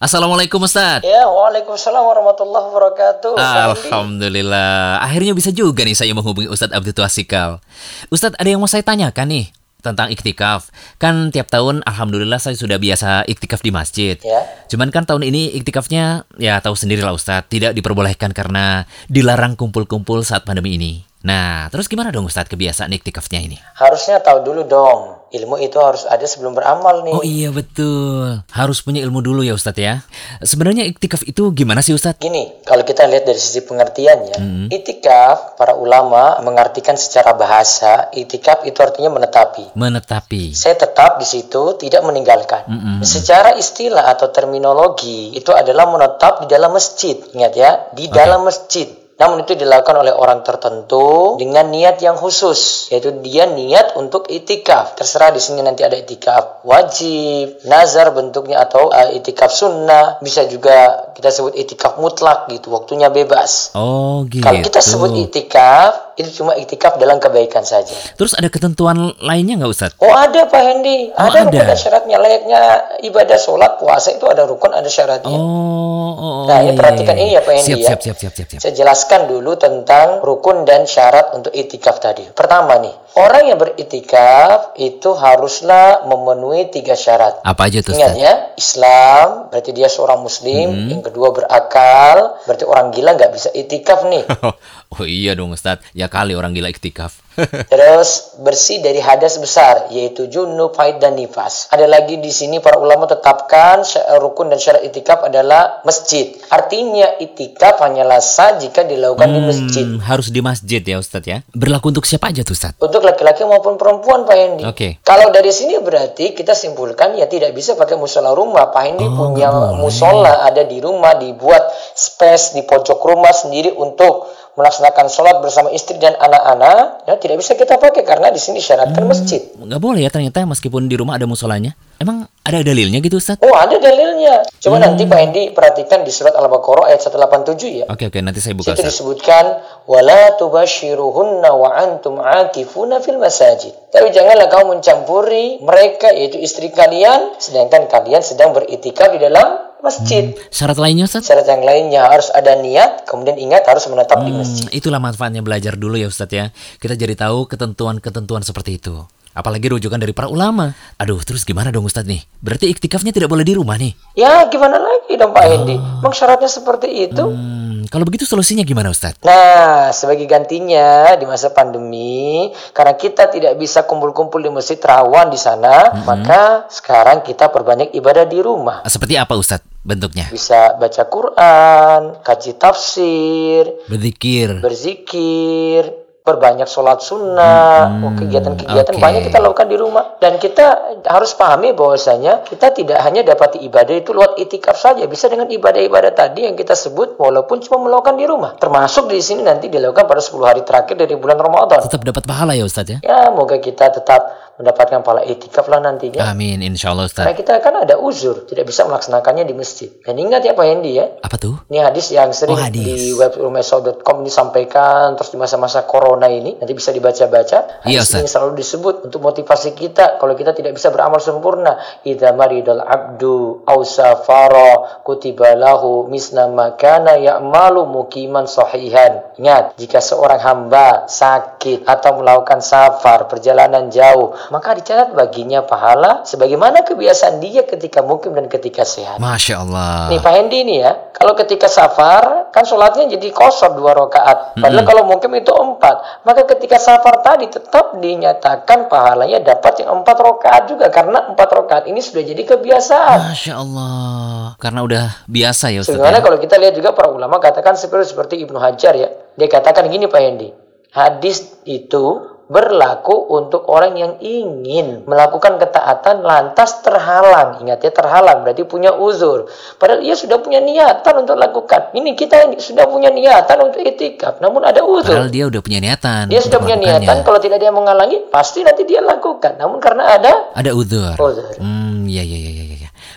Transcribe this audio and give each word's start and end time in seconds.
Assalamualaikum 0.00 0.64
Ustaz. 0.64 1.04
Ya, 1.04 1.28
waalaikumsalam 1.28 2.00
warahmatullahi 2.00 2.72
wabarakatuh. 2.72 3.36
Alhamdulillah. 3.36 4.96
Akhirnya 4.96 5.36
bisa 5.36 5.52
juga 5.52 5.84
nih 5.84 5.92
saya 5.92 6.16
menghubungi 6.16 6.48
Ustadz 6.48 6.72
Abdul 6.72 6.96
Tuasikal. 6.96 7.60
Ustadz 8.08 8.32
ada 8.40 8.48
yang 8.48 8.64
mau 8.64 8.64
saya 8.64 8.80
tanyakan 8.80 9.28
nih 9.28 9.52
tentang 9.84 10.08
iktikaf. 10.08 10.72
Kan 10.96 11.28
tiap 11.28 11.52
tahun 11.52 11.84
alhamdulillah 11.84 12.40
saya 12.40 12.56
sudah 12.56 12.80
biasa 12.80 13.28
iktikaf 13.28 13.60
di 13.60 13.76
masjid. 13.76 14.16
Ya. 14.24 14.40
Cuman 14.72 14.88
kan 14.88 15.04
tahun 15.04 15.20
ini 15.20 15.52
iktikafnya 15.60 16.24
ya 16.40 16.64
tahu 16.64 16.72
sendirilah 16.72 17.12
Ustadz, 17.12 17.52
tidak 17.52 17.76
diperbolehkan 17.76 18.32
karena 18.32 18.88
dilarang 19.12 19.52
kumpul-kumpul 19.52 20.24
saat 20.24 20.48
pandemi 20.48 20.80
ini. 20.80 21.09
Nah, 21.20 21.68
terus 21.68 21.84
gimana 21.84 22.08
dong 22.08 22.24
Ustadz 22.24 22.48
kebiasaan 22.48 22.96
iktikafnya 22.96 23.44
ini? 23.44 23.60
Harusnya 23.76 24.24
tahu 24.24 24.40
dulu 24.40 24.64
dong. 24.64 25.00
Ilmu 25.30 25.62
itu 25.62 25.78
harus 25.78 26.10
ada 26.10 26.26
sebelum 26.26 26.58
beramal 26.58 27.06
nih. 27.06 27.14
Oh 27.14 27.22
iya 27.22 27.54
betul, 27.54 28.42
harus 28.50 28.82
punya 28.82 28.98
ilmu 29.06 29.22
dulu 29.22 29.46
ya 29.46 29.54
Ustadz 29.54 29.78
ya. 29.78 30.02
Sebenarnya 30.42 30.82
iktikaf 30.90 31.22
itu 31.22 31.54
gimana 31.54 31.86
sih 31.86 31.94
Ustadz? 31.94 32.18
Gini, 32.18 32.58
kalau 32.66 32.82
kita 32.82 33.06
lihat 33.06 33.30
dari 33.30 33.38
sisi 33.38 33.62
pengertiannya, 33.62 34.34
Hmm. 34.40 34.66
itikaf 34.74 35.54
para 35.54 35.78
ulama 35.78 36.42
mengartikan 36.42 36.98
secara 36.98 37.38
bahasa, 37.38 38.10
itikaf 38.10 38.66
itu 38.66 38.82
artinya 38.82 39.14
menetapi. 39.14 39.70
Menetapi. 39.78 40.50
Saya 40.50 40.74
tetap 40.74 41.22
di 41.22 41.26
situ, 41.28 41.78
tidak 41.78 42.02
meninggalkan. 42.02 42.66
Mm-mm. 42.66 42.98
Secara 43.06 43.54
istilah 43.54 44.10
atau 44.10 44.34
terminologi, 44.34 45.30
itu 45.30 45.54
adalah 45.54 45.86
menetap 45.86 46.42
di 46.42 46.46
dalam 46.50 46.74
masjid. 46.74 47.14
Ingat 47.36 47.52
ya, 47.54 47.70
di 47.94 48.10
dalam 48.10 48.42
masjid. 48.42 48.90
Namun 49.20 49.44
itu 49.44 49.52
dilakukan 49.52 50.00
oleh 50.00 50.16
orang 50.16 50.40
tertentu 50.40 51.36
dengan 51.36 51.68
niat 51.68 52.00
yang 52.00 52.16
khusus, 52.16 52.88
yaitu 52.88 53.12
dia 53.20 53.44
niat 53.44 53.92
untuk 54.00 54.24
itikaf. 54.32 54.96
Terserah 54.96 55.28
di 55.28 55.40
sini 55.44 55.60
nanti 55.60 55.84
ada 55.84 55.92
itikaf 55.92 56.64
wajib, 56.64 57.60
nazar 57.68 58.16
bentuknya 58.16 58.64
atau 58.64 58.88
uh, 58.88 59.12
itikaf 59.12 59.52
sunnah, 59.52 60.16
bisa 60.24 60.48
juga 60.48 61.12
kita 61.12 61.28
sebut 61.28 61.52
itikaf 61.52 62.00
mutlak 62.00 62.48
gitu, 62.48 62.72
waktunya 62.72 63.12
bebas. 63.12 63.76
Oh 63.76 64.24
gitu. 64.24 64.40
Kalau 64.40 64.64
kita 64.64 64.80
sebut 64.80 65.12
itikaf, 65.12 66.09
itu 66.20 66.44
cuma 66.44 66.52
itikaf 66.54 66.96
dalam 66.96 67.16
kebaikan 67.16 67.64
saja. 67.64 67.92
Terus 68.14 68.36
ada 68.36 68.46
ketentuan 68.46 69.16
lainnya 69.18 69.56
nggak 69.56 69.72
Ustadz? 69.72 69.96
Oh 69.98 70.12
ada 70.12 70.44
Pak 70.44 70.60
Hendy, 70.60 71.08
Oh, 71.10 71.26
ada, 71.26 71.42
ada. 71.42 71.48
rukun 71.48 71.66
dan 71.66 71.78
syaratnya 71.78 72.16
layaknya 72.20 72.60
ibadah 73.02 73.38
sholat 73.40 73.80
puasa 73.80 74.12
itu 74.12 74.24
ada 74.28 74.44
rukun 74.44 74.70
ada 74.70 74.86
syaratnya. 74.86 75.32
Oh, 75.32 75.40
oh, 75.40 76.14
oh, 76.14 76.44
Nah, 76.46 76.60
iya, 76.60 76.70
ini 76.70 76.78
perhatikan 76.78 77.16
iya, 77.16 77.24
ini 77.24 77.36
ya, 77.36 77.40
Pak 77.40 77.52
Hendy, 77.56 77.66
siap, 77.66 77.78
ya. 77.80 77.88
Siap, 77.88 78.00
siap, 78.00 78.16
siap, 78.20 78.32
siap, 78.36 78.48
siap. 78.52 78.60
Saya 78.60 78.74
jelaskan 78.76 79.20
dulu 79.26 79.56
tentang 79.56 80.20
rukun 80.20 80.62
dan 80.62 80.84
syarat 80.84 81.32
untuk 81.32 81.50
itikaf 81.50 81.98
tadi. 81.98 82.28
Pertama 82.30 82.76
nih, 82.78 82.92
orang 83.16 83.50
yang 83.50 83.58
beritikaf 83.58 84.74
itu 84.78 85.10
haruslah 85.14 86.06
memenuhi 86.06 86.70
tiga 86.70 86.94
syarat. 86.94 87.42
Apa 87.42 87.66
aja 87.66 87.82
tuh 87.82 87.96
Ingat 87.96 88.14
ya, 88.16 88.32
Islam 88.54 89.50
berarti 89.50 89.70
dia 89.74 89.88
seorang 89.90 90.22
muslim, 90.22 90.66
Hmm. 90.70 90.88
yang 90.90 91.02
kedua 91.02 91.34
berakal, 91.34 92.38
berarti 92.46 92.64
orang 92.66 92.94
gila 92.94 93.16
nggak 93.18 93.32
bisa 93.34 93.48
itikaf 93.50 94.06
nih. 94.06 94.24
oh 94.94 95.04
iya 95.06 95.34
dong 95.34 95.50
Ustadz, 95.50 95.86
ya 95.92 96.06
kali 96.06 96.38
orang 96.38 96.54
gila 96.54 96.70
iktikaf. 96.70 97.18
Terus 97.72 98.36
bersih 98.42 98.82
dari 98.82 98.98
hadas 99.00 99.38
besar 99.38 99.88
yaitu 99.94 100.26
junub, 100.26 100.74
haid 100.76 100.98
dan 100.98 101.14
nifas. 101.16 101.70
Ada 101.70 101.86
lagi 101.86 102.18
di 102.18 102.28
sini 102.28 102.58
para 102.58 102.76
ulama 102.76 103.06
tetapkan 103.06 103.80
rukun 104.18 104.50
dan 104.50 104.58
syarat 104.58 104.82
itikaf 104.84 105.24
adalah 105.24 105.80
masjid. 105.86 106.36
Artinya 106.50 107.16
itikaf 107.16 107.80
hanyalah 107.80 108.18
sah 108.20 108.58
jika 108.58 108.82
dilakukan 108.84 109.30
di 109.30 109.40
masjid. 109.40 109.86
Hmm, 109.86 110.02
harus 110.04 110.28
di 110.28 110.42
masjid 110.42 110.82
ya 110.82 110.98
Ustadz 110.98 111.30
ya. 111.30 111.38
Berlaku 111.54 111.94
untuk 111.94 112.04
siapa 112.04 112.28
aja 112.28 112.42
tuh 112.42 112.52
Ustadz? 112.52 112.82
Untuk 112.82 113.00
laki-laki 113.10 113.42
maupun 113.42 113.74
perempuan 113.74 114.22
Pak 114.22 114.36
Hendi. 114.36 114.62
Oke. 114.62 114.88
Kalau 115.02 115.28
dari 115.28 115.50
sini 115.50 115.76
berarti 115.76 116.30
kita 116.30 116.54
simpulkan 116.54 117.12
ya 117.12 117.26
tidak 117.26 117.50
bisa 117.50 117.74
pakai 117.74 117.94
musola 117.94 118.30
rumah. 118.30 118.70
Pak 118.70 118.82
Hendi 118.82 119.02
Oh, 119.02 119.34
punya 119.34 119.50
musola 119.74 120.42
ada 120.42 120.62
di 120.62 120.78
rumah 120.78 121.14
dibuat 121.14 121.66
space 121.92 122.52
di 122.52 122.62
pojok 122.62 123.02
rumah 123.02 123.30
sendiri 123.30 123.72
untuk 123.72 124.26
melaksanakan 124.52 125.06
sholat 125.06 125.36
bersama 125.38 125.70
istri 125.70 125.96
dan 125.96 126.14
anak-anak. 126.14 127.04
Ya 127.04 127.14
tidak 127.16 127.38
bisa 127.38 127.54
kita 127.54 127.74
pakai 127.74 128.02
karena 128.02 128.28
di 128.28 128.38
sini 128.38 128.58
syaratkan 128.58 129.02
Hmm. 129.02 129.10
masjid. 129.10 129.40
Nggak 129.52 129.80
boleh 129.80 130.00
ya 130.02 130.10
ternyata 130.10 130.42
meskipun 130.44 130.86
di 130.86 130.94
rumah 130.94 131.18
ada 131.18 131.26
musolanya. 131.26 131.74
Emang 132.00 132.24
ada 132.40 132.64
dalilnya 132.64 132.96
gitu 132.98 133.20
Ustadz? 133.20 133.44
Oh 133.44 133.52
ada 133.52 133.76
dalilnya. 133.76 134.40
Coba 134.56 134.80
Hmm. 134.80 134.84
nanti 134.88 135.04
Pak 135.04 135.18
Hendi 135.20 135.42
perhatikan 135.52 136.00
di 136.00 136.08
surat 136.08 136.32
Al-Baqarah 136.32 136.88
ayat 136.88 137.04
187 137.04 137.84
ya. 137.84 137.84
Oke 137.86 138.08
oke 138.08 138.18
nanti 138.18 138.40
saya 138.40 138.56
buka 138.56 138.72
Situ 138.72 138.80
Ustadz. 138.80 138.90
disebutkan 138.90 139.44
wala 139.84 140.32
tubashiruhunna 140.34 141.50
wa 141.52 141.68
antum 141.76 142.16
akifuna 142.16 142.98
fil 142.98 143.20
masajid. 143.20 143.76
Tapi 143.92 144.08
janganlah 144.10 144.48
kamu 144.48 144.80
mencampuri 144.80 145.60
mereka 145.60 146.08
yaitu 146.10 146.40
istri 146.40 146.72
kalian 146.72 147.36
sedangkan 147.36 147.84
kalian 147.84 148.24
sedang 148.24 148.56
beritikaf 148.56 149.12
di 149.12 149.20
dalam 149.20 149.69
masjid. 149.84 150.32
Syarat 150.48 150.78
lainnya 150.80 151.04
Ustadz? 151.04 151.28
Syarat 151.28 151.46
yang 151.48 151.62
lainnya 151.64 152.06
harus 152.08 152.32
ada 152.32 152.56
niat, 152.56 153.04
kemudian 153.04 153.36
ingat 153.36 153.66
harus 153.66 153.84
menetap 153.90 154.24
di 154.24 154.32
masjid. 154.32 154.66
Hmm, 154.68 154.78
itulah 154.78 155.00
manfaatnya 155.02 155.44
belajar 155.44 155.76
dulu 155.76 156.00
ya 156.00 156.08
Ustadz 156.08 156.36
ya. 156.36 156.48
Kita 156.80 156.96
jadi 156.96 157.12
tahu 157.12 157.50
ketentuan-ketentuan 157.50 158.40
seperti 158.40 158.80
itu. 158.80 158.96
Apalagi 159.30 159.70
rujukan 159.70 160.00
dari 160.00 160.10
para 160.10 160.26
ulama. 160.26 160.74
Aduh, 160.98 161.22
terus 161.22 161.46
gimana 161.46 161.70
dong 161.70 161.86
Ustadz 161.86 162.10
nih? 162.10 162.24
Berarti 162.42 162.66
iktikafnya 162.66 163.14
tidak 163.14 163.30
boleh 163.30 163.46
di 163.46 163.54
rumah 163.54 163.78
nih? 163.78 163.94
Ya 164.18 164.42
gimana 164.50 164.74
lagi 164.80 165.14
dong 165.14 165.30
Pak 165.30 165.44
Hendi? 165.46 165.76
Memang 165.78 166.14
syaratnya 166.16 166.50
seperti 166.50 166.88
itu. 167.06 167.24
Hmm, 167.30 167.59
kalau 167.90 168.06
begitu 168.06 168.22
solusinya 168.22 168.62
gimana 168.62 168.88
Ustadz? 168.88 169.18
Nah, 169.26 169.90
sebagai 169.90 170.24
gantinya 170.24 171.18
di 171.18 171.26
masa 171.26 171.50
pandemi, 171.50 172.54
karena 172.70 172.94
kita 172.94 173.26
tidak 173.26 173.58
bisa 173.58 173.82
kumpul-kumpul 173.82 174.38
di 174.38 174.48
masjid 174.48 174.78
rawan 174.78 175.28
di 175.28 175.36
sana, 175.36 175.98
maka 176.06 176.70
sekarang 176.70 177.26
kita 177.26 177.50
perbanyak 177.50 177.90
ibadah 177.92 178.24
di 178.24 178.38
rumah. 178.38 178.86
Seperti 178.86 179.18
apa 179.18 179.34
Ustadz 179.34 179.66
bentuknya? 179.82 180.30
Bisa 180.30 180.78
baca 180.78 181.02
Quran, 181.10 182.00
kaji 182.22 182.52
tafsir, 182.56 183.64
Berzikir. 183.90 184.62
berzikir, 184.62 185.82
perbanyak 186.30 186.64
sholat 186.64 186.98
sunnah, 187.00 188.00
oh, 188.00 188.12
kegiatan-kegiatan 188.14 188.94
oke. 188.94 189.02
banyak 189.02 189.22
kita 189.26 189.38
lakukan 189.38 189.66
di 189.66 189.76
rumah. 189.76 190.04
Dan 190.16 190.36
kita 190.36 190.66
harus 191.02 191.34
pahami 191.34 191.72
bahwasanya 191.72 192.42
kita 192.42 192.70
tidak 192.70 192.98
hanya 193.00 193.22
dapat 193.22 193.58
ibadah 193.58 193.94
itu 193.94 194.10
lewat 194.10 194.38
itikaf 194.38 194.74
saja, 194.74 195.04
bisa 195.04 195.26
dengan 195.26 195.46
ibadah-ibadah 195.46 196.12
tadi 196.12 196.44
yang 196.44 196.54
kita 196.54 196.72
sebut 196.72 197.16
walaupun 197.16 197.58
cuma 197.60 197.82
melakukan 197.82 198.14
di 198.14 198.24
rumah. 198.24 198.54
Termasuk 198.54 199.06
di 199.06 199.18
sini 199.18 199.42
nanti 199.42 199.66
dilakukan 199.66 200.04
pada 200.04 200.20
10 200.20 200.38
hari 200.42 200.62
terakhir 200.62 200.94
dari 200.94 201.14
bulan 201.14 201.36
Ramadan. 201.36 201.82
Tetap 201.82 202.02
dapat 202.02 202.22
pahala 202.22 202.52
ya 202.52 202.62
Ustadz 202.62 202.92
ya? 202.94 202.98
Ya, 203.00 203.28
moga 203.30 203.56
kita 203.56 203.90
tetap 203.90 204.20
mendapatkan 204.56 205.00
pahala 205.00 205.24
itikaf 205.24 205.66
lah 205.66 205.80
nantinya. 205.80 206.20
Amin, 206.22 206.60
insya 206.60 206.92
Allah 206.92 207.08
Karena 207.08 207.32
Ustadz. 207.32 207.40
kita 207.40 207.54
kan 207.58 207.74
ada 207.80 207.96
uzur, 207.96 208.44
tidak 208.44 208.68
bisa 208.68 208.84
melaksanakannya 208.84 209.48
di 209.48 209.56
masjid. 209.56 209.88
Dan 210.04 210.20
ingat 210.20 210.44
ya 210.44 210.52
Pak 210.52 210.66
Hendi 210.68 211.00
ya, 211.00 211.08
Apa 211.18 211.40
tuh? 211.40 211.56
ini 211.72 211.80
hadis 211.80 212.12
yang 212.12 212.28
sering 212.30 212.52
Oh, 212.52 212.60
hadis. 212.60 212.84
di 212.84 213.16
web 213.16 213.32
rumesau.com 213.32 214.20
disampaikan 214.20 215.16
terus 215.16 215.32
di 215.32 215.40
masa-masa 215.40 215.88
corona 215.88 216.19
ini 216.28 216.58
nanti 216.58 216.72
bisa 216.74 216.90
dibaca-baca. 216.90 217.86
Iya, 217.88 218.02
ini 218.04 218.28
selalu 218.28 218.52
disebut 218.58 218.94
untuk 219.08 219.20
motivasi 219.24 219.72
kita 219.72 220.18
kalau 220.20 220.36
kita 220.36 220.52
tidak 220.52 220.76
bisa 220.76 220.92
beramal 220.92 221.22
sempurna. 221.22 221.78
Idza 222.04 222.36
maridal 222.36 222.84
abdu 222.84 223.64
aw 223.64 223.78
safara 223.86 225.00
kutiba 225.06 225.56
lahu 225.56 226.10
misna 226.10 226.50
ma 226.50 226.74
kana 226.74 227.16
ya'malu 227.16 227.86
mukiman 227.86 228.44
sahihan. 228.50 229.32
Ingat, 229.38 229.78
jika 229.78 230.02
seorang 230.02 230.42
hamba 230.42 231.06
sakit 231.06 231.86
atau 231.86 232.20
melakukan 232.20 232.58
safar 232.60 233.30
perjalanan 233.30 233.88
jauh, 233.88 234.34
maka 234.50 234.74
dicatat 234.74 235.14
baginya 235.14 235.62
pahala 235.62 236.26
sebagaimana 236.26 236.82
kebiasaan 236.82 237.38
dia 237.38 237.62
ketika 237.64 238.02
mukim 238.02 238.34
dan 238.34 238.50
ketika 238.50 238.82
sehat. 238.82 239.22
Masya 239.22 239.62
Allah. 239.62 240.10
Nih 240.10 240.18
Pak 240.18 240.32
Hendi 240.34 240.58
nih 240.66 240.78
ya, 240.82 240.92
kalau 241.14 241.36
ketika 241.36 241.68
safar 241.68 242.48
kan 242.50 242.64
sholatnya 242.64 243.06
jadi 243.12 243.28
kosor 243.30 243.76
dua 243.76 243.92
rakaat. 243.92 244.56
Padahal 244.56 244.84
kalau 244.88 245.02
mungkin 245.04 245.36
itu 245.36 245.52
empat, 245.52 245.99
maka 246.22 246.46
ketika 246.56 246.78
safar 246.78 247.20
tadi 247.24 247.50
tetap 247.50 247.98
dinyatakan 247.98 248.86
pahalanya 248.86 249.42
dapat 249.42 249.82
yang 249.82 250.00
empat 250.00 250.16
rakaat 250.16 250.62
juga 250.70 250.86
karena 250.88 251.32
empat 251.34 251.48
rakaat 251.50 251.84
ini 251.90 251.98
sudah 251.98 252.22
jadi 252.22 252.42
kebiasaan. 252.46 253.18
Masya 253.34 253.54
Allah. 253.58 254.54
Karena 254.60 254.80
udah 254.86 255.04
biasa 255.26 255.74
ya 255.74 255.80
Sebenarnya 255.82 256.22
ya? 256.22 256.26
kalau 256.26 256.38
kita 256.38 256.56
lihat 256.60 256.74
juga 256.78 256.94
para 256.94 257.10
ulama 257.10 257.42
katakan 257.42 257.74
seperti 257.74 258.14
seperti 258.14 258.34
Ibnu 258.46 258.56
Hajar 258.62 258.94
ya, 258.94 259.08
dia 259.34 259.48
katakan 259.50 259.90
gini 259.90 260.06
Pak 260.06 260.20
Hendi, 260.20 260.48
hadis 260.94 261.58
itu 261.66 262.29
berlaku 262.50 263.30
untuk 263.30 263.70
orang 263.70 263.94
yang 263.94 264.12
ingin 264.18 265.06
melakukan 265.06 265.62
ketaatan 265.62 266.26
lantas 266.26 266.82
terhalang. 266.82 267.62
Ingat 267.62 267.78
ya 267.86 267.94
terhalang 267.94 268.42
berarti 268.42 268.66
punya 268.66 268.90
uzur. 268.90 269.46
Padahal 269.78 270.02
ia 270.02 270.18
sudah 270.18 270.42
punya 270.42 270.58
niatan 270.58 271.22
untuk 271.22 271.38
lakukan. 271.38 271.94
Ini 271.94 272.18
kita 272.18 272.50
sudah 272.58 272.90
punya 272.90 273.14
niatan 273.14 273.70
untuk 273.70 273.78
itikaf, 273.86 274.42
namun 274.42 274.66
ada 274.66 274.82
uzur. 274.82 275.14
Padahal 275.14 275.30
dia 275.30 275.46
udah 275.46 275.62
punya 275.62 275.78
niatan. 275.78 276.26
Dia 276.26 276.42
sudah 276.42 276.58
punya 276.58 276.74
niatan 276.74 277.22
kalau 277.22 277.38
tidak 277.38 277.62
yang 277.62 277.78
menghalangi 277.78 278.26
pasti 278.34 278.66
nanti 278.66 278.82
dia 278.82 278.98
lakukan. 278.98 279.54
Namun 279.54 279.78
karena 279.78 280.18
ada 280.18 280.32
Ada 280.50 280.74
uzur. 280.74 281.14
uzur. 281.14 281.54
Hmm, 281.62 282.10
ya, 282.10 282.26
ya, 282.26 282.34
ya. 282.34 282.59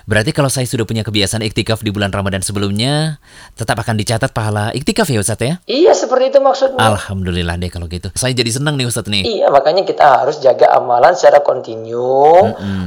Berarti 0.04 0.36
kalau 0.36 0.52
saya 0.52 0.68
sudah 0.68 0.84
punya 0.84 1.08
kebiasaan 1.08 1.40
iktikaf 1.48 1.80
di 1.80 1.90
bulan 1.96 2.12
Ramadan 2.12 2.44
sebelumnya, 2.44 3.24
tetap 3.56 3.80
akan 3.80 3.96
dicatat 3.96 4.36
pahala 4.36 4.76
iktikaf 4.76 5.08
ya 5.08 5.24
Ustadz 5.24 5.48
ya? 5.48 5.54
Iya, 5.64 5.96
seperti 5.96 6.36
itu 6.36 6.40
maksudnya. 6.44 6.84
Alhamdulillah 6.84 7.56
deh 7.56 7.72
kalau 7.72 7.88
gitu. 7.88 8.12
Saya 8.12 8.36
jadi 8.36 8.52
senang 8.52 8.76
nih 8.76 8.92
Ustadz 8.92 9.08
nih. 9.08 9.24
Iya, 9.24 9.48
makanya 9.48 9.88
kita 9.88 10.04
harus 10.04 10.44
jaga 10.44 10.76
amalan 10.76 11.16
secara 11.16 11.40
kontinu, 11.40 12.36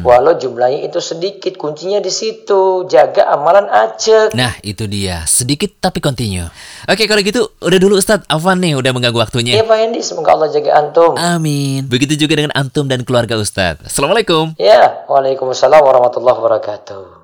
walau 0.05 0.37
jumlahnya 0.37 0.93
itu 0.93 1.01
sedikit. 1.01 1.57
Kuncinya 1.57 2.05
di 2.05 2.13
situ, 2.13 2.85
jaga 2.85 3.33
amalan 3.33 3.65
acek. 3.73 4.37
Nah, 4.37 4.53
itu 4.61 4.85
dia. 4.85 5.25
Sedikit 5.25 5.73
tapi 5.81 6.05
continue. 6.05 6.45
Oke, 6.85 7.09
kalau 7.09 7.25
gitu 7.25 7.49
udah 7.65 7.79
dulu 7.81 7.97
Ustadz. 7.97 8.29
Afwan 8.29 8.61
nih 8.61 8.77
udah 8.77 8.93
mengganggu 8.93 9.17
waktunya. 9.17 9.57
Iya 9.57 9.65
Pak 9.65 9.77
Hendi, 9.81 10.01
semoga 10.05 10.37
Allah 10.37 10.53
jaga 10.53 10.77
antum. 10.77 11.17
Amin. 11.17 11.89
Begitu 11.89 12.27
juga 12.27 12.37
dengan 12.37 12.53
antum 12.53 12.85
dan 12.85 13.07
keluarga 13.07 13.41
Ustadz. 13.41 13.89
Assalamualaikum. 13.89 14.53
Ya, 14.61 15.07
Waalaikumsalam 15.09 15.81
warahmatullahi 15.81 16.37
wabarakatuh. 16.37 17.16